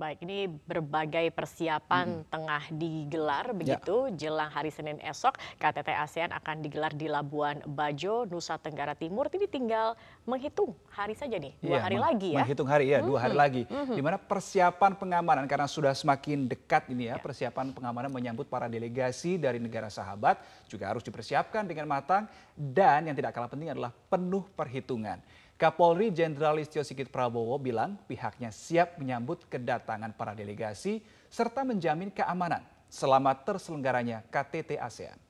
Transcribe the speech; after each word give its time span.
Baik, 0.00 0.24
ini 0.24 0.48
berbagai 0.48 1.28
persiapan 1.28 2.24
hmm. 2.24 2.32
tengah 2.32 2.64
digelar 2.72 3.52
ya. 3.52 3.52
begitu 3.52 4.08
ya. 4.08 4.16
jelang 4.16 4.48
hari 4.48 4.72
Senin 4.72 4.96
esok 5.04 5.36
KTT 5.60 5.92
ASEAN 5.92 6.32
akan 6.32 6.64
digelar 6.64 6.96
di 6.96 7.04
Labuan 7.04 7.60
Bajo, 7.68 8.24
Nusa 8.24 8.56
Tenggara 8.56 8.96
Timur. 8.96 9.28
Ini 9.28 9.44
tinggal 9.44 10.00
menghitung 10.24 10.72
hari 10.88 11.12
saja 11.12 11.36
nih, 11.36 11.52
dua 11.60 11.76
ya, 11.76 11.80
hari 11.84 11.98
lagi 12.00 12.32
ya. 12.32 12.40
Menghitung 12.40 12.64
hari 12.64 12.96
ya, 12.96 13.04
dua 13.04 13.18
hari 13.20 13.36
hmm. 13.36 13.44
lagi. 13.44 13.62
Hmm. 13.68 13.92
Di 13.92 14.00
mana 14.00 14.16
persiapan 14.16 14.96
pengamanan 14.96 15.44
karena 15.44 15.68
sudah 15.68 15.92
semakin 15.92 16.48
dekat 16.48 16.88
ini 16.88 17.12
ya, 17.12 17.20
ya, 17.20 17.20
persiapan 17.20 17.76
pengamanan 17.76 18.08
menyambut 18.08 18.48
para 18.48 18.72
delegasi 18.72 19.36
dari 19.36 19.60
negara 19.60 19.92
sahabat 19.92 20.40
juga 20.64 20.88
harus 20.88 21.04
dipersiapkan 21.04 21.68
dengan 21.68 21.84
matang 21.84 22.24
dan 22.56 23.04
yang 23.04 23.12
tidak 23.12 23.36
kalah 23.36 23.52
penting 23.52 23.68
adalah 23.68 23.92
penuh 24.08 24.48
perhitungan. 24.56 25.20
Kapolri 25.60 26.08
Jenderal 26.08 26.56
Listio 26.56 26.80
Sigit 26.80 27.12
Prabowo 27.12 27.60
bilang 27.60 28.00
pihaknya 28.08 28.48
siap 28.48 28.96
menyambut 28.96 29.44
kedatangan 29.44 30.16
para 30.16 30.32
delegasi 30.32 31.04
serta 31.28 31.68
menjamin 31.68 32.08
keamanan 32.08 32.64
selama 32.88 33.36
terselenggaranya 33.36 34.24
KTT 34.32 34.80
ASEAN. 34.80 35.20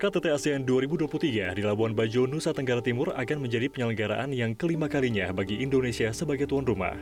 KTT 0.00 0.26
ASEAN 0.32 0.64
2023 0.64 1.60
di 1.60 1.60
Labuan 1.60 1.92
Bajo, 1.92 2.24
Nusa 2.24 2.56
Tenggara 2.56 2.80
Timur 2.80 3.12
akan 3.12 3.36
menjadi 3.44 3.68
penyelenggaraan 3.68 4.32
yang 4.32 4.56
kelima 4.56 4.88
kalinya 4.88 5.28
bagi 5.36 5.60
Indonesia 5.60 6.08
sebagai 6.16 6.48
tuan 6.48 6.64
rumah. 6.64 6.96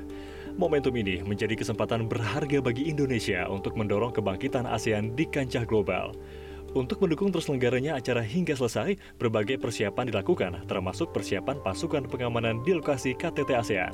Momentum 0.57 0.97
ini 0.97 1.21
menjadi 1.21 1.53
kesempatan 1.53 2.09
berharga 2.09 2.65
bagi 2.65 2.89
Indonesia 2.89 3.45
untuk 3.45 3.77
mendorong 3.77 4.09
kebangkitan 4.17 4.65
ASEAN 4.65 5.13
di 5.13 5.29
kancah 5.29 5.69
global. 5.69 6.17
Untuk 6.73 7.05
mendukung 7.05 7.29
terselenggaranya 7.29 8.01
acara 8.01 8.25
hingga 8.25 8.57
selesai, 8.57 8.97
berbagai 9.21 9.61
persiapan 9.61 10.09
dilakukan, 10.09 10.65
termasuk 10.65 11.13
persiapan 11.13 11.61
pasukan 11.61 12.09
pengamanan 12.09 12.65
di 12.65 12.73
lokasi 12.73 13.13
KTT 13.13 13.53
ASEAN. 13.53 13.93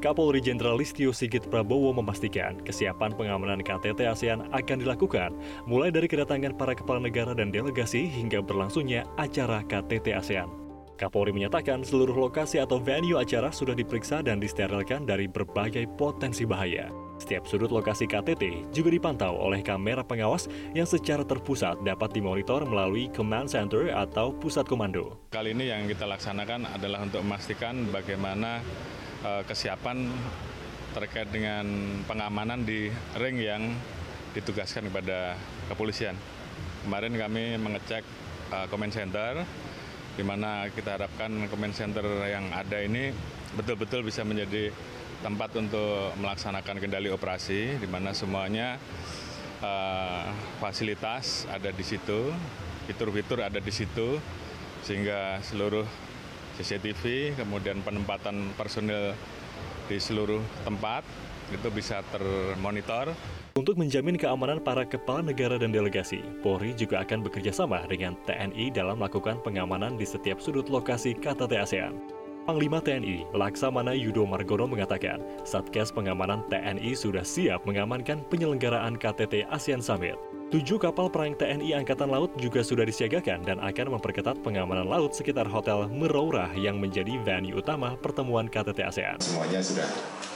Kapolri 0.00 0.40
Jenderal 0.40 0.80
Listio 0.80 1.12
Sigit 1.12 1.44
Prabowo 1.44 1.92
memastikan 1.92 2.56
kesiapan 2.64 3.12
pengamanan 3.12 3.60
KTT 3.60 4.00
ASEAN 4.08 4.48
akan 4.56 4.80
dilakukan, 4.80 5.36
mulai 5.68 5.92
dari 5.92 6.08
kedatangan 6.08 6.56
para 6.56 6.72
kepala 6.72 7.04
negara 7.04 7.36
dan 7.36 7.52
delegasi 7.52 8.08
hingga 8.08 8.40
berlangsungnya 8.40 9.04
acara 9.20 9.60
KTT 9.68 10.16
ASEAN. 10.16 10.59
Kapolri 11.00 11.32
menyatakan 11.32 11.80
seluruh 11.80 12.12
lokasi 12.12 12.60
atau 12.60 12.76
venue 12.76 13.16
acara 13.16 13.48
sudah 13.48 13.72
diperiksa 13.72 14.20
dan 14.20 14.36
disterilkan 14.36 15.08
dari 15.08 15.24
berbagai 15.24 15.88
potensi 15.96 16.44
bahaya. 16.44 16.92
Setiap 17.16 17.48
sudut 17.48 17.72
lokasi 17.72 18.04
KTT 18.04 18.68
juga 18.68 18.92
dipantau 18.92 19.32
oleh 19.32 19.64
kamera 19.64 20.04
pengawas 20.04 20.44
yang 20.76 20.84
secara 20.84 21.24
terpusat 21.24 21.80
dapat 21.88 22.12
dimonitor 22.12 22.68
melalui 22.68 23.08
Command 23.16 23.48
Center 23.48 23.88
atau 23.88 24.36
pusat 24.36 24.68
komando. 24.68 25.16
Kali 25.32 25.56
ini 25.56 25.72
yang 25.72 25.88
kita 25.88 26.04
laksanakan 26.04 26.68
adalah 26.68 27.00
untuk 27.00 27.24
memastikan 27.24 27.88
bagaimana 27.88 28.60
uh, 29.24 29.40
kesiapan 29.48 30.04
terkait 30.92 31.32
dengan 31.32 31.64
pengamanan 32.04 32.60
di 32.68 32.92
ring 33.16 33.40
yang 33.40 33.72
ditugaskan 34.36 34.92
kepada 34.92 35.32
kepolisian. 35.72 36.12
Kemarin 36.84 37.16
kami 37.16 37.56
mengecek 37.56 38.04
uh, 38.52 38.68
Command 38.68 38.92
Center 38.92 39.48
di 40.14 40.24
mana 40.26 40.66
kita 40.72 40.98
harapkan 40.98 41.30
comment 41.46 41.74
center 41.74 42.04
yang 42.26 42.50
ada 42.50 42.82
ini 42.82 43.14
betul-betul 43.54 44.06
bisa 44.06 44.26
menjadi 44.26 44.70
tempat 45.20 45.52
untuk 45.60 46.16
melaksanakan 46.16 46.80
kendali 46.80 47.12
operasi 47.12 47.76
di 47.76 47.88
mana 47.88 48.16
semuanya 48.16 48.80
uh, 49.60 50.24
fasilitas 50.58 51.44
ada 51.52 51.68
di 51.68 51.84
situ, 51.84 52.32
fitur-fitur 52.88 53.44
ada 53.44 53.60
di 53.60 53.72
situ 53.72 54.16
sehingga 54.80 55.44
seluruh 55.44 55.84
CCTV 56.56 57.36
kemudian 57.36 57.84
penempatan 57.84 58.56
personil 58.56 59.12
di 59.88 59.96
seluruh 60.00 60.40
tempat 60.64 61.04
itu 61.52 61.68
bisa 61.68 62.00
termonitor. 62.08 63.12
Untuk 63.58 63.74
menjamin 63.74 64.14
keamanan 64.14 64.62
para 64.62 64.86
kepala 64.86 65.26
negara 65.26 65.58
dan 65.58 65.74
delegasi, 65.74 66.22
Polri 66.38 66.70
juga 66.70 67.02
akan 67.02 67.26
bekerja 67.26 67.50
sama 67.50 67.82
dengan 67.90 68.14
TNI 68.22 68.70
dalam 68.70 69.02
melakukan 69.02 69.42
pengamanan 69.42 69.98
di 69.98 70.06
setiap 70.06 70.38
sudut 70.38 70.70
lokasi 70.70 71.18
KTT 71.18 71.58
ASEAN. 71.58 71.98
Panglima 72.46 72.78
TNI 72.78 73.26
Laksamana 73.34 73.90
Yudo 73.90 74.22
Margono 74.22 74.70
mengatakan, 74.70 75.18
Satgas 75.42 75.90
Pengamanan 75.90 76.46
TNI 76.46 76.94
sudah 76.94 77.26
siap 77.26 77.66
mengamankan 77.66 78.22
penyelenggaraan 78.30 78.94
KTT 78.94 79.50
ASEAN 79.50 79.82
Summit. 79.82 80.29
Tujuh 80.50 80.82
kapal 80.82 81.06
perang 81.14 81.30
TNI 81.38 81.78
Angkatan 81.78 82.10
Laut 82.10 82.34
juga 82.34 82.66
sudah 82.66 82.82
disiagakan 82.82 83.46
dan 83.46 83.62
akan 83.62 83.94
memperketat 83.94 84.42
pengamanan 84.42 84.82
laut 84.82 85.14
sekitar 85.14 85.46
Hotel 85.46 85.86
Meraulah 85.86 86.50
yang 86.58 86.74
menjadi 86.74 87.22
venue 87.22 87.54
utama 87.54 87.94
pertemuan 87.94 88.50
KTT 88.50 88.82
ASEAN. 88.82 89.22
Semuanya 89.22 89.62
sudah 89.62 89.86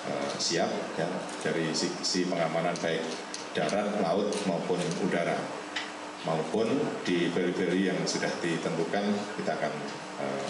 uh, 0.06 0.30
siap 0.38 0.70
ya, 0.94 1.10
dari 1.42 1.66
sisi 1.74 2.30
pengamanan 2.30 2.78
baik 2.78 3.02
darat, 3.58 3.90
laut 4.06 4.30
maupun 4.46 4.78
udara 5.02 5.34
maupun 6.22 6.70
di 7.02 7.34
peri-peri 7.34 7.90
yang 7.90 7.98
sudah 8.06 8.30
ditentukan 8.38 9.10
kita 9.34 9.50
akan 9.50 9.72
uh, 10.22 10.46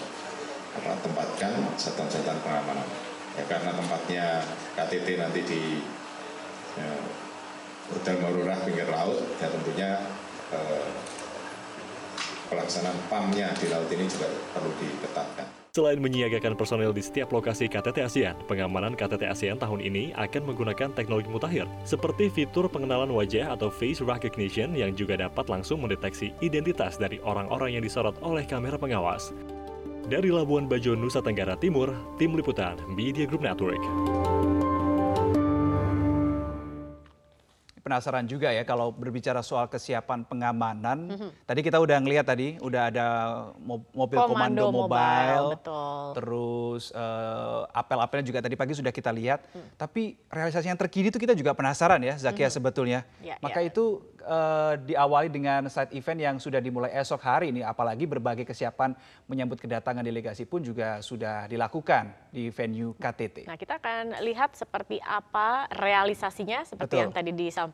tempatkan 1.01 1.73
satuan-satuan 1.81 2.37
pengamanan. 2.45 2.85
Ya, 3.33 3.49
karena 3.49 3.73
tempatnya 3.73 4.45
KTT 4.77 5.09
nanti 5.17 5.41
di 5.41 5.81
uh, 6.85 7.24
Hotel 7.93 8.17
Marurah 8.23 8.57
pinggir 8.65 8.89
laut 8.89 9.21
dan 9.37 9.53
tentunya 9.53 9.91
eh, 10.55 10.89
pelaksanaan 12.49 12.97
PAM-nya 13.11 13.53
di 13.59 13.67
laut 13.69 13.89
ini 13.93 14.05
juga 14.09 14.29
perlu 14.55 14.71
diketatkan. 14.81 15.65
Selain 15.75 15.99
menyiagakan 15.99 16.55
personel 16.55 16.95
di 16.95 17.03
setiap 17.03 17.35
lokasi 17.35 17.67
KTT 17.67 18.07
ASEAN, 18.07 18.39
pengamanan 18.47 18.95
KTT 18.95 19.27
ASEAN 19.27 19.59
tahun 19.59 19.83
ini 19.83 20.15
akan 20.15 20.47
menggunakan 20.47 20.95
teknologi 20.95 21.27
mutakhir, 21.27 21.67
seperti 21.83 22.31
fitur 22.31 22.71
pengenalan 22.71 23.11
wajah 23.11 23.59
atau 23.59 23.75
face 23.75 23.99
recognition 23.99 24.71
yang 24.79 24.95
juga 24.95 25.19
dapat 25.19 25.51
langsung 25.51 25.83
mendeteksi 25.83 26.31
identitas 26.47 26.95
dari 26.95 27.19
orang-orang 27.27 27.75
yang 27.75 27.83
disorot 27.83 28.15
oleh 28.23 28.47
kamera 28.47 28.79
pengawas. 28.79 29.35
Dari 30.07 30.31
Labuan 30.31 30.71
Bajo, 30.71 30.95
Nusa 30.95 31.19
Tenggara 31.19 31.59
Timur, 31.59 31.91
Tim 32.23 32.39
Liputan, 32.39 32.79
Media 32.95 33.27
Group 33.27 33.43
Network. 33.43 33.83
Penasaran 37.85 38.25
juga 38.25 38.49
ya 38.49 38.65
kalau 38.65 38.89
berbicara 38.89 39.45
soal 39.45 39.69
kesiapan 39.69 40.25
pengamanan. 40.25 41.13
Mm 41.13 41.17
-hmm. 41.21 41.31
Tadi 41.45 41.61
kita 41.61 41.77
udah 41.77 42.01
ngelihat 42.01 42.25
tadi 42.25 42.57
udah 42.65 42.89
ada 42.89 43.07
mobil 43.93 44.17
komando, 44.17 44.33
komando 44.33 44.65
mobile, 44.73 45.47
betul. 45.61 46.05
terus 46.17 46.83
uh, 46.97 47.69
apel-apelnya 47.77 48.25
juga 48.25 48.41
tadi 48.41 48.57
pagi 48.57 48.73
sudah 48.73 48.89
kita 48.89 49.13
lihat. 49.13 49.45
Mm. 49.53 49.77
Tapi 49.77 50.17
realisasi 50.33 50.73
yang 50.73 50.81
terkini 50.81 51.13
itu 51.13 51.21
kita 51.21 51.37
juga 51.37 51.53
penasaran 51.53 52.01
ya 52.01 52.17
Zakia 52.17 52.33
mm 52.33 52.41
-hmm. 52.49 52.57
sebetulnya. 52.57 53.01
Yeah, 53.21 53.37
Maka 53.45 53.61
yeah. 53.61 53.69
itu 53.69 54.01
uh, 54.25 54.81
diawali 54.81 55.29
dengan 55.29 55.69
side 55.69 55.93
event 55.93 56.21
yang 56.25 56.37
sudah 56.41 56.65
dimulai 56.65 56.89
esok 56.97 57.21
hari 57.21 57.53
ini, 57.53 57.61
apalagi 57.61 58.09
berbagai 58.09 58.49
kesiapan 58.49 58.97
menyambut 59.29 59.61
kedatangan 59.61 60.01
delegasi 60.01 60.49
pun 60.49 60.65
juga 60.65 61.05
sudah 61.05 61.45
dilakukan 61.53 62.33
di 62.33 62.49
venue 62.49 62.97
KTT. 62.97 63.45
Nah, 63.45 63.61
kita 63.61 63.77
akan 63.77 64.25
lihat 64.25 64.57
seperti 64.57 64.97
apa 65.05 65.69
realisasinya, 65.69 66.65
seperti 66.65 66.97
Betul. 66.97 67.03
yang 67.05 67.13
tadi 67.13 67.31
disampaikan 67.37 67.74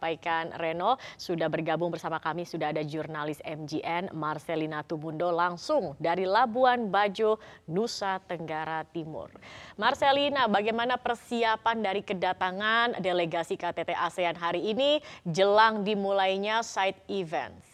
Reno, 0.56 0.96
sudah 1.14 1.46
bergabung 1.52 1.92
bersama 1.92 2.18
kami, 2.18 2.48
sudah 2.48 2.72
ada 2.72 2.80
jurnalis 2.80 3.38
MGN 3.44 4.16
Marcelina 4.16 4.80
Tumundo 4.82 5.28
langsung 5.30 5.94
dari 6.00 6.24
Labuan 6.24 6.88
Bajo, 6.90 7.38
Nusa 7.68 8.18
Tenggara 8.24 8.82
Timur. 8.88 9.30
Marcelina, 9.76 10.48
bagaimana 10.48 10.96
persiapan 10.96 11.78
dari 11.84 12.00
kedatangan 12.02 12.98
delegasi 12.98 13.60
KTT 13.60 13.94
ASEAN 13.94 14.34
hari 14.34 14.72
ini 14.72 14.98
jelang 15.28 15.84
dimulainya 15.86 16.64
side 16.64 16.98
events? 17.06 17.69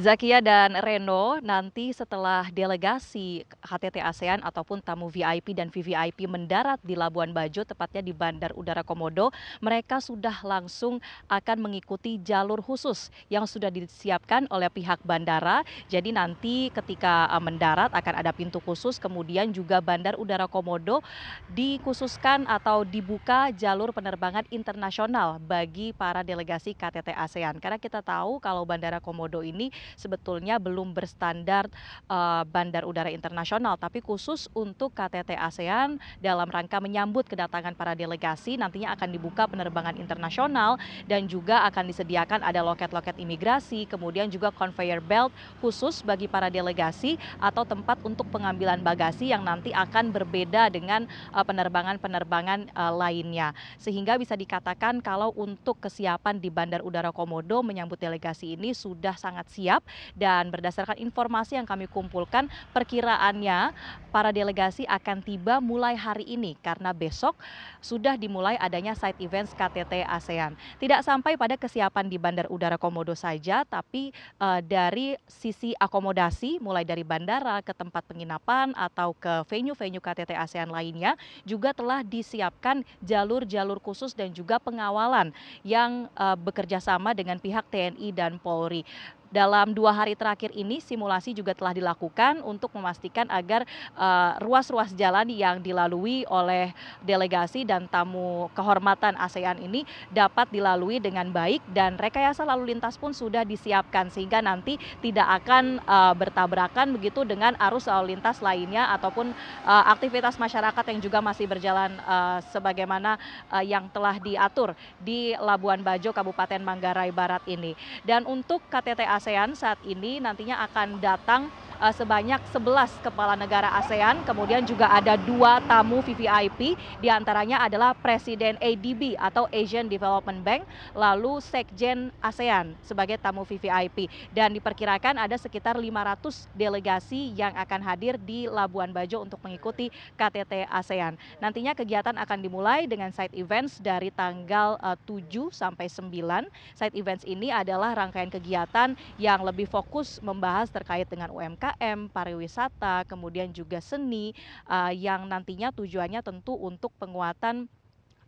Zakia 0.00 0.40
dan 0.40 0.80
Reno 0.80 1.44
nanti 1.44 1.92
setelah 1.92 2.48
delegasi 2.48 3.44
KTT 3.60 4.00
ASEAN 4.00 4.40
ataupun 4.40 4.80
tamu 4.80 5.12
VIP 5.12 5.52
dan 5.52 5.68
VVIP 5.68 6.24
mendarat 6.24 6.80
di 6.80 6.96
Labuan 6.96 7.36
Bajo 7.36 7.68
tepatnya 7.68 8.00
di 8.00 8.16
Bandar 8.16 8.56
Udara 8.56 8.80
Komodo, 8.80 9.28
mereka 9.60 10.00
sudah 10.00 10.40
langsung 10.40 11.04
akan 11.28 11.60
mengikuti 11.60 12.16
jalur 12.16 12.64
khusus 12.64 13.12
yang 13.28 13.44
sudah 13.44 13.68
disiapkan 13.68 14.48
oleh 14.48 14.72
pihak 14.72 15.04
bandara. 15.04 15.60
Jadi 15.92 16.16
nanti 16.16 16.72
ketika 16.72 17.28
uh, 17.28 17.36
mendarat 17.36 17.92
akan 17.92 18.24
ada 18.24 18.32
pintu 18.32 18.56
khusus, 18.64 18.96
kemudian 18.96 19.52
juga 19.52 19.84
Bandar 19.84 20.16
Udara 20.16 20.48
Komodo 20.48 21.04
dikhususkan 21.52 22.48
atau 22.48 22.88
dibuka 22.88 23.52
jalur 23.52 23.92
penerbangan 23.92 24.48
internasional 24.48 25.36
bagi 25.44 25.92
para 25.92 26.24
delegasi 26.24 26.72
KTT 26.72 27.12
ASEAN. 27.12 27.60
Karena 27.60 27.76
kita 27.76 28.00
tahu 28.00 28.40
kalau 28.40 28.64
Bandara 28.64 28.96
Komodo 28.96 29.44
ini 29.44 29.68
sebetulnya 29.94 30.58
belum 30.58 30.92
berstandar 30.92 31.70
uh, 32.10 32.42
bandar 32.44 32.82
udara 32.84 33.08
internasional, 33.08 33.78
tapi 33.78 34.02
khusus 34.02 34.50
untuk 34.52 34.90
KTT 34.92 35.38
ASEAN 35.38 36.02
dalam 36.18 36.50
rangka 36.50 36.82
menyambut 36.82 37.24
kedatangan 37.30 37.78
para 37.78 37.94
delegasi 37.94 38.58
nantinya 38.58 38.92
akan 38.98 39.08
dibuka 39.14 39.46
penerbangan 39.46 39.96
internasional 39.96 40.76
dan 41.06 41.30
juga 41.30 41.62
akan 41.70 41.86
disediakan 41.86 42.42
ada 42.42 42.60
loket-loket 42.66 43.16
imigrasi, 43.16 43.86
kemudian 43.86 44.26
juga 44.26 44.50
conveyor 44.50 44.98
belt 44.98 45.30
khusus 45.62 46.02
bagi 46.02 46.26
para 46.26 46.50
delegasi 46.50 47.14
atau 47.38 47.62
tempat 47.62 48.02
untuk 48.02 48.26
pengambilan 48.34 48.82
bagasi 48.82 49.30
yang 49.30 49.46
nanti 49.46 49.70
akan 49.70 50.10
berbeda 50.10 50.66
dengan 50.74 51.06
uh, 51.30 51.46
penerbangan-penerbangan 51.46 52.74
uh, 52.74 52.90
lainnya. 52.90 53.54
Sehingga 53.78 54.18
bisa 54.18 54.34
dikatakan 54.34 54.98
kalau 54.98 55.30
untuk 55.38 55.78
kesiapan 55.78 56.42
di 56.42 56.50
Bandar 56.50 56.82
Udara 56.82 57.14
Komodo 57.14 57.62
menyambut 57.62 57.96
delegasi 57.96 58.58
ini 58.58 58.74
sudah 58.74 59.14
sangat 59.14 59.46
siap 59.54 59.69
dan 60.18 60.50
berdasarkan 60.50 60.98
informasi 60.98 61.54
yang 61.54 61.68
kami 61.68 61.86
kumpulkan 61.86 62.50
perkiraannya 62.74 63.70
para 64.10 64.34
delegasi 64.34 64.82
akan 64.90 65.22
tiba 65.22 65.62
mulai 65.62 65.94
hari 65.94 66.26
ini 66.26 66.58
karena 66.58 66.90
besok 66.90 67.38
sudah 67.78 68.18
dimulai 68.18 68.58
adanya 68.58 68.98
side 68.98 69.16
events 69.22 69.54
KTT 69.54 70.02
ASEAN. 70.02 70.58
Tidak 70.82 71.06
sampai 71.06 71.38
pada 71.38 71.54
kesiapan 71.54 72.10
di 72.10 72.18
Bandar 72.18 72.50
Udara 72.50 72.74
Komodo 72.74 73.14
saja 73.14 73.62
tapi 73.62 74.10
uh, 74.42 74.58
dari 74.58 75.14
sisi 75.30 75.76
akomodasi 75.78 76.58
mulai 76.58 76.82
dari 76.82 77.06
bandara 77.06 77.62
ke 77.62 77.70
tempat 77.70 78.02
penginapan 78.08 78.74
atau 78.74 79.14
ke 79.14 79.46
venue-venue 79.46 80.02
KTT 80.02 80.34
ASEAN 80.34 80.72
lainnya 80.72 81.14
juga 81.44 81.70
telah 81.76 82.00
disiapkan 82.00 82.82
jalur-jalur 83.04 83.78
khusus 83.78 84.16
dan 84.16 84.32
juga 84.32 84.58
pengawalan 84.58 85.30
yang 85.62 86.08
uh, 86.16 86.34
bekerja 86.34 86.80
sama 86.80 87.12
dengan 87.12 87.36
pihak 87.36 87.68
TNI 87.68 88.08
dan 88.16 88.40
Polri. 88.40 88.82
Dalam 89.30 89.70
dua 89.70 89.94
hari 89.94 90.18
terakhir 90.18 90.50
ini 90.58 90.82
simulasi 90.82 91.30
juga 91.30 91.54
telah 91.54 91.70
dilakukan 91.70 92.42
untuk 92.42 92.74
memastikan 92.74 93.30
agar 93.30 93.62
eh, 93.94 94.32
ruas-ruas 94.42 94.90
uh, 94.90 94.98
jalan 94.98 95.30
yang 95.30 95.62
dilalui 95.62 96.26
oleh 96.26 96.74
delegasi 97.06 97.62
dan 97.62 97.86
tamu 97.86 98.50
kehormatan 98.58 99.14
ASEAN 99.14 99.62
ini 99.62 99.86
dapat 100.10 100.50
dilalui 100.50 100.98
dengan 100.98 101.30
baik 101.30 101.62
dan 101.70 101.94
rekayasa 101.94 102.42
lalu 102.42 102.74
lintas 102.74 102.98
pun 102.98 103.14
sudah 103.14 103.46
disiapkan 103.46 104.10
sehingga 104.10 104.42
nanti 104.42 104.82
tidak 104.98 105.46
akan 105.46 105.78
uh, 105.86 106.10
bertabrakan 106.18 106.90
begitu 106.98 107.22
dengan 107.22 107.54
arus 107.70 107.86
lalu 107.86 108.18
lintas 108.18 108.42
lainnya 108.42 108.90
ataupun 108.98 109.30
uh, 109.62 109.84
aktivitas 109.94 110.42
masyarakat 110.42 110.84
yang 110.90 110.98
juga 110.98 111.22
masih 111.22 111.46
berjalan 111.46 111.94
uh, 112.02 112.42
sebagaimana 112.50 113.14
uh, 113.46 113.62
yang 113.62 113.86
telah 113.94 114.18
diatur 114.18 114.74
di 114.98 115.38
Labuan 115.38 115.86
Bajo 115.86 116.10
Kabupaten 116.10 116.58
Manggarai 116.58 117.14
Barat 117.14 117.46
ini. 117.46 117.78
Dan 118.02 118.26
untuk 118.26 118.66
KTT 118.66 119.19
saat 119.52 119.78
ini 119.84 120.16
nantinya 120.18 120.64
akan 120.64 120.96
datang 120.96 121.52
sebanyak 121.88 122.36
11 122.52 123.00
kepala 123.00 123.32
negara 123.32 123.72
ASEAN, 123.80 124.20
kemudian 124.28 124.60
juga 124.68 124.92
ada 124.92 125.16
dua 125.16 125.64
tamu 125.64 126.04
VVIP, 126.04 126.76
di 127.00 127.08
antaranya 127.08 127.64
adalah 127.64 127.96
Presiden 127.96 128.60
ADB 128.60 129.16
atau 129.16 129.48
Asian 129.48 129.88
Development 129.88 130.44
Bank, 130.44 130.68
lalu 130.92 131.40
Sekjen 131.40 132.12
ASEAN 132.20 132.76
sebagai 132.84 133.16
tamu 133.16 133.48
VVIP. 133.48 134.12
Dan 134.36 134.52
diperkirakan 134.52 135.16
ada 135.16 135.40
sekitar 135.40 135.80
500 135.80 136.52
delegasi 136.52 137.32
yang 137.32 137.56
akan 137.56 137.80
hadir 137.80 138.20
di 138.20 138.44
Labuan 138.44 138.92
Bajo 138.92 139.24
untuk 139.24 139.40
mengikuti 139.40 139.88
KTT 140.20 140.68
ASEAN. 140.68 141.16
Nantinya 141.40 141.72
kegiatan 141.72 142.20
akan 142.20 142.38
dimulai 142.44 142.84
dengan 142.84 143.08
side 143.08 143.32
events 143.32 143.80
dari 143.80 144.12
tanggal 144.12 144.76
uh, 144.84 145.00
7 145.08 145.48
sampai 145.48 145.88
9. 145.88 146.76
Side 146.76 146.92
events 146.92 147.24
ini 147.24 147.48
adalah 147.48 147.96
rangkaian 147.96 148.28
kegiatan 148.28 148.92
yang 149.16 149.40
lebih 149.40 149.64
fokus 149.64 150.20
membahas 150.20 150.68
terkait 150.68 151.08
dengan 151.08 151.32
UMKM, 151.70 152.10
pariwisata, 152.10 153.06
kemudian 153.06 153.54
juga 153.54 153.78
seni 153.78 154.34
uh, 154.66 154.90
yang 154.90 155.30
nantinya 155.30 155.70
tujuannya 155.70 156.18
tentu 156.18 156.58
untuk 156.58 156.90
penguatan 156.98 157.70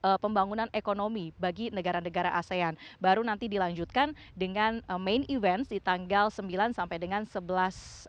uh, 0.06 0.14
pembangunan 0.22 0.70
ekonomi 0.70 1.34
bagi 1.42 1.74
negara-negara 1.74 2.38
ASEAN. 2.38 2.78
Baru 3.02 3.26
nanti 3.26 3.50
dilanjutkan 3.50 4.14
dengan 4.38 4.78
uh, 4.86 4.94
main 4.94 5.26
events 5.26 5.74
di 5.74 5.82
tanggal 5.82 6.30
9 6.30 6.46
sampai 6.78 7.02
dengan 7.02 7.26
11 7.26 7.42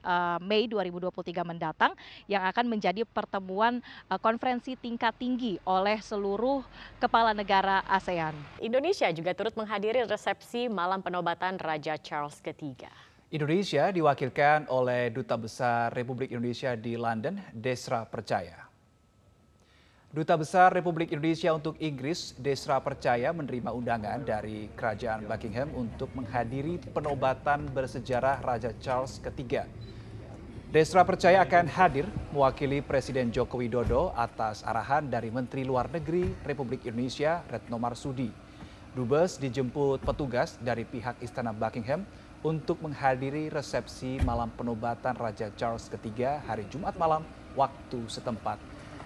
uh, 0.06 0.38
Mei 0.38 0.70
2023 0.70 1.42
mendatang 1.42 1.98
yang 2.30 2.46
akan 2.46 2.70
menjadi 2.70 3.02
pertemuan 3.10 3.82
konferensi 4.22 4.78
tingkat 4.78 5.18
tinggi 5.18 5.58
oleh 5.66 5.98
seluruh 5.98 6.62
kepala 7.02 7.34
negara 7.34 7.82
ASEAN. 7.90 8.38
Indonesia 8.62 9.10
juga 9.10 9.34
turut 9.34 9.58
menghadiri 9.58 10.06
resepsi 10.06 10.70
malam 10.70 11.02
penobatan 11.02 11.58
Raja 11.58 11.98
Charles 11.98 12.38
III. 12.46 13.13
Indonesia 13.34 13.90
diwakilkan 13.90 14.70
oleh 14.70 15.10
Duta 15.10 15.34
Besar 15.34 15.90
Republik 15.98 16.30
Indonesia 16.30 16.78
di 16.78 16.94
London, 16.94 17.42
Desra 17.50 18.06
Percaya. 18.06 18.70
Duta 20.14 20.38
Besar 20.38 20.70
Republik 20.70 21.10
Indonesia 21.10 21.50
untuk 21.50 21.74
Inggris, 21.82 22.38
Desra 22.38 22.78
Percaya 22.78 23.34
menerima 23.34 23.74
undangan 23.74 24.22
dari 24.22 24.70
Kerajaan 24.78 25.26
Buckingham 25.26 25.74
untuk 25.74 26.14
menghadiri 26.14 26.78
penobatan 26.94 27.66
bersejarah 27.74 28.38
Raja 28.46 28.70
Charles 28.78 29.18
III. 29.26 29.66
Desra 30.70 31.02
Percaya 31.02 31.42
akan 31.42 31.66
hadir 31.74 32.06
mewakili 32.30 32.86
Presiden 32.86 33.34
Joko 33.34 33.58
Widodo 33.58 34.14
atas 34.14 34.62
arahan 34.62 35.10
dari 35.10 35.34
Menteri 35.34 35.66
Luar 35.66 35.90
Negeri 35.90 36.38
Republik 36.46 36.86
Indonesia 36.86 37.42
Retno 37.50 37.82
Marsudi. 37.82 38.30
Dubes 38.94 39.42
dijemput 39.42 40.06
petugas 40.06 40.62
dari 40.62 40.86
pihak 40.86 41.18
Istana 41.18 41.50
Buckingham 41.50 42.06
untuk 42.44 42.84
menghadiri 42.84 43.48
resepsi 43.48 44.20
malam 44.28 44.52
penobatan 44.52 45.16
Raja 45.16 45.48
Charles 45.56 45.88
III 45.88 46.44
hari 46.44 46.68
Jumat 46.68 47.00
malam 47.00 47.24
waktu 47.56 48.04
setempat. 48.12 48.60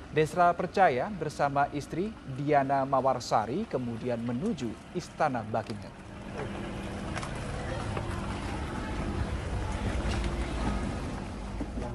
Desra 0.09 0.49
percaya 0.57 1.05
bersama 1.13 1.69
istri 1.69 2.09
Diana 2.33 2.81
Mawarsari 2.81 3.69
kemudian 3.69 4.17
menuju 4.25 4.73
Istana 4.97 5.45
Buckingham. 5.45 5.93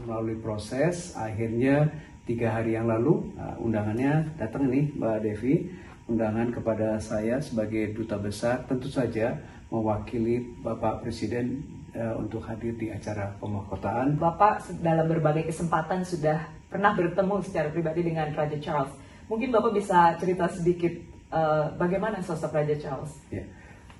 Melalui 0.06 0.38
proses, 0.38 1.18
akhirnya 1.18 1.90
tiga 2.22 2.54
hari 2.54 2.78
yang 2.78 2.86
lalu 2.86 3.34
uh, 3.34 3.58
undangannya 3.58 4.38
datang 4.38 4.70
nih 4.70 4.94
Mbak 4.94 5.18
Devi, 5.24 5.72
undangan 6.10 6.50
kepada 6.50 6.98
saya 6.98 7.38
sebagai 7.38 7.94
duta 7.94 8.18
besar 8.18 8.66
tentu 8.66 8.90
saja 8.90 9.38
mewakili 9.70 10.52
Bapak 10.60 11.06
Presiden 11.06 11.62
uh, 11.96 12.20
untuk 12.20 12.44
hadir 12.44 12.76
di 12.76 12.92
acara 12.92 13.32
pemahkotaan. 13.40 14.20
Bapak 14.20 14.68
dalam 14.82 15.08
berbagai 15.08 15.48
kesempatan 15.48 16.04
sudah 16.04 16.44
pernah 16.68 16.92
bertemu 16.92 17.36
secara 17.44 17.68
pribadi 17.72 18.04
dengan 18.04 18.28
Raja 18.32 18.58
Charles. 18.60 18.92
Mungkin 19.30 19.48
Bapak 19.48 19.72
bisa 19.72 20.16
cerita 20.20 20.44
sedikit 20.50 20.92
uh, 21.32 21.72
bagaimana 21.80 22.20
sosok 22.20 22.52
Raja 22.52 22.76
Charles? 22.76 23.12
Ya. 23.32 23.44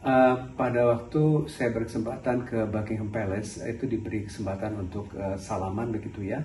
Uh, 0.02 0.34
pada 0.58 0.82
waktu 0.98 1.46
saya 1.46 1.70
berkesempatan 1.70 2.42
ke 2.42 2.66
Buckingham 2.66 3.14
Palace 3.14 3.62
itu 3.62 3.86
diberi 3.86 4.26
kesempatan 4.26 4.74
untuk 4.82 5.06
uh, 5.14 5.38
salaman 5.38 5.94
begitu 5.94 6.26
ya 6.26 6.42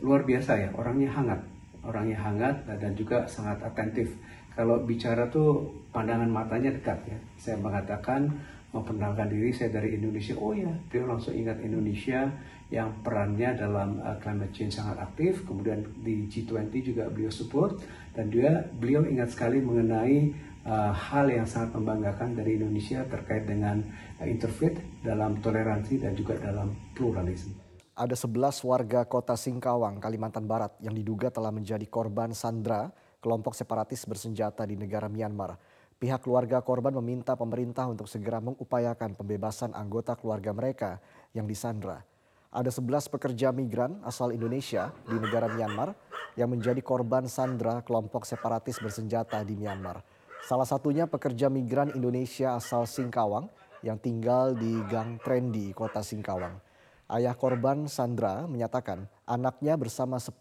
luar 0.00 0.24
biasa 0.24 0.56
ya 0.56 0.68
orangnya 0.72 1.12
hangat 1.12 1.44
orangnya 1.84 2.16
hangat 2.16 2.64
dan 2.64 2.96
juga 2.96 3.28
sangat 3.28 3.60
atentif 3.60 4.08
kalau 4.54 4.82
bicara 4.86 5.26
tuh 5.30 5.66
pandangan 5.90 6.30
matanya 6.30 6.70
dekat 6.74 6.98
ya 7.06 7.18
saya 7.38 7.58
mengatakan 7.58 8.30
memperkenalkan 8.74 9.30
diri 9.30 9.54
saya 9.54 9.70
dari 9.70 9.94
Indonesia. 9.94 10.34
Oh 10.34 10.50
ya, 10.50 10.68
dia 10.90 11.06
langsung 11.06 11.30
ingat 11.30 11.62
Indonesia 11.62 12.26
yang 12.74 12.90
perannya 13.06 13.54
dalam 13.54 14.02
uh, 14.02 14.18
climate 14.18 14.50
change 14.50 14.74
sangat 14.74 14.98
aktif. 14.98 15.46
Kemudian 15.46 15.86
di 16.02 16.26
G20 16.26 16.74
juga 16.82 17.06
beliau 17.06 17.30
support 17.30 17.78
dan 18.18 18.26
juga 18.34 18.66
beliau 18.74 19.06
ingat 19.06 19.30
sekali 19.30 19.62
mengenai 19.62 20.34
uh, 20.66 20.90
hal 20.90 21.30
yang 21.30 21.46
sangat 21.46 21.78
membanggakan 21.78 22.34
dari 22.34 22.58
Indonesia 22.58 23.06
terkait 23.06 23.46
dengan 23.46 23.78
uh, 24.18 24.26
interfaith 24.26 24.82
dalam 25.06 25.38
toleransi 25.38 26.02
dan 26.02 26.18
juga 26.18 26.34
dalam 26.42 26.74
pluralisme. 26.98 27.54
Ada 27.94 28.18
11 28.18 28.58
warga 28.66 29.06
kota 29.06 29.38
Singkawang, 29.38 30.02
Kalimantan 30.02 30.50
Barat 30.50 30.74
yang 30.82 30.98
diduga 30.98 31.30
telah 31.30 31.54
menjadi 31.54 31.86
korban 31.86 32.34
sandra 32.34 32.90
kelompok 33.24 33.56
separatis 33.56 34.04
bersenjata 34.04 34.68
di 34.68 34.76
negara 34.76 35.08
Myanmar. 35.08 35.56
Pihak 35.96 36.28
keluarga 36.28 36.60
korban 36.60 36.92
meminta 37.00 37.32
pemerintah 37.32 37.88
untuk 37.88 38.04
segera 38.04 38.36
mengupayakan 38.44 39.16
pembebasan 39.16 39.72
anggota 39.72 40.12
keluarga 40.12 40.52
mereka 40.52 41.00
yang 41.32 41.48
disandra. 41.48 42.04
Ada 42.52 42.68
11 42.68 43.08
pekerja 43.08 43.48
migran 43.56 44.04
asal 44.04 44.28
Indonesia 44.36 44.92
di 45.08 45.16
negara 45.16 45.48
Myanmar 45.48 45.96
yang 46.36 46.52
menjadi 46.52 46.84
korban 46.84 47.24
sandra 47.24 47.80
kelompok 47.80 48.28
separatis 48.28 48.76
bersenjata 48.76 49.40
di 49.40 49.56
Myanmar. 49.56 50.04
Salah 50.44 50.68
satunya 50.68 51.08
pekerja 51.08 51.48
migran 51.48 51.88
Indonesia 51.96 52.52
asal 52.52 52.84
Singkawang 52.84 53.48
yang 53.80 53.96
tinggal 53.96 54.52
di 54.52 54.76
Gang 54.92 55.16
Trendi, 55.24 55.72
kota 55.72 56.04
Singkawang. 56.04 56.60
Ayah 57.08 57.32
korban 57.32 57.84
Sandra 57.88 58.48
menyatakan 58.48 59.08
anaknya 59.28 59.76
bersama 59.76 60.16
10 60.16 60.36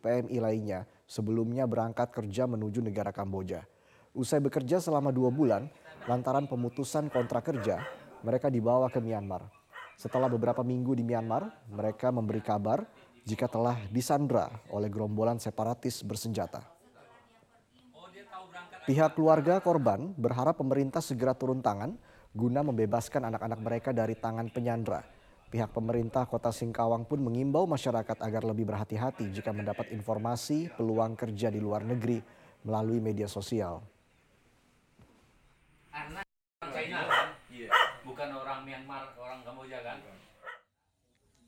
PMI 0.00 0.36
lainnya 0.40 0.88
sebelumnya 1.08 1.64
berangkat 1.64 2.12
kerja 2.12 2.44
menuju 2.44 2.84
negara 2.84 3.10
Kamboja. 3.10 3.64
Usai 4.12 4.38
bekerja 4.38 4.78
selama 4.78 5.08
dua 5.08 5.32
bulan, 5.32 5.66
lantaran 6.04 6.44
pemutusan 6.44 7.08
kontrak 7.08 7.48
kerja, 7.48 7.82
mereka 8.20 8.52
dibawa 8.52 8.92
ke 8.92 9.00
Myanmar. 9.00 9.48
Setelah 9.98 10.30
beberapa 10.30 10.62
minggu 10.62 10.94
di 10.94 11.02
Myanmar, 11.02 11.50
mereka 11.72 12.12
memberi 12.14 12.44
kabar 12.44 12.86
jika 13.26 13.50
telah 13.50 13.74
disandra 13.90 14.52
oleh 14.70 14.86
gerombolan 14.86 15.42
separatis 15.42 16.04
bersenjata. 16.06 16.62
Pihak 18.88 19.18
keluarga 19.18 19.60
korban 19.60 20.16
berharap 20.16 20.56
pemerintah 20.56 21.04
segera 21.04 21.36
turun 21.36 21.60
tangan 21.60 21.92
guna 22.32 22.64
membebaskan 22.64 23.28
anak-anak 23.28 23.60
mereka 23.60 23.90
dari 23.92 24.16
tangan 24.16 24.48
penyandra. 24.48 25.04
Pihak 25.48 25.72
pemerintah 25.72 26.28
Kota 26.28 26.52
Singkawang 26.52 27.08
pun 27.08 27.24
mengimbau 27.24 27.64
masyarakat 27.64 28.20
agar 28.20 28.44
lebih 28.44 28.68
berhati-hati 28.68 29.32
jika 29.32 29.48
mendapat 29.48 29.88
informasi 29.96 30.68
peluang 30.76 31.16
kerja 31.16 31.48
di 31.48 31.56
luar 31.56 31.88
negeri 31.88 32.20
melalui 32.68 33.00
media 33.00 33.24
sosial. 33.24 33.80
Karena 35.88 36.20
China 36.68 37.00
kan, 37.08 37.28
iya. 37.48 37.72
bukan 38.04 38.28
orang 38.36 38.60
Myanmar, 38.68 39.16
orang 39.16 39.40
Kamboja 39.40 39.80
kan. 39.80 39.98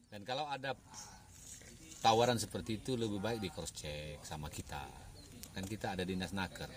Dan 0.08 0.24
kalau 0.24 0.48
ada 0.48 0.72
tawaran 2.00 2.40
seperti 2.40 2.80
itu 2.80 2.96
lebih 2.96 3.20
baik 3.20 3.44
di 3.44 3.52
cross 3.52 3.76
check 3.76 4.24
sama 4.24 4.48
kita. 4.48 4.80
Kan 5.52 5.68
kita 5.68 5.92
ada 5.92 6.08
dinas 6.08 6.32
naker. 6.32 6.72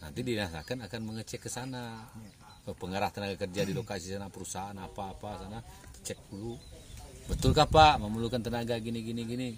Nanti 0.00 0.20
dinas 0.24 0.48
naker 0.48 0.80
akan 0.80 1.00
mengecek 1.04 1.44
ke 1.44 1.52
sana. 1.52 2.08
Pengarah 2.64 3.12
tenaga 3.12 3.44
kerja 3.44 3.68
di 3.68 3.76
lokasi 3.76 4.16
sana 4.16 4.32
perusahaan 4.32 4.72
apa-apa 4.72 5.30
sana 5.36 5.60
cek 6.00 6.32
dulu. 6.32 6.56
Betulkah 7.28 7.68
Pak 7.68 8.00
memerlukan 8.00 8.40
tenaga 8.40 8.80
gini 8.80 9.04
gini 9.04 9.22
gini? 9.28 9.48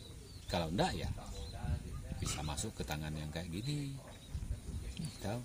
Kalau 0.50 0.70
enggak 0.70 0.94
ya 0.98 1.10
bisa 2.18 2.42
masuk 2.42 2.75
ke 2.75 2.82
tangan 2.82 3.14
yang 3.14 3.30
kayak 3.30 3.46
gini. 3.50 3.94
Tahu? 5.22 5.40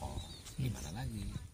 Oh, 0.00 0.20
gimana 0.56 1.04
lagi? 1.04 1.45